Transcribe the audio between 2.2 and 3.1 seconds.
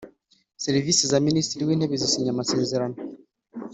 amasezerano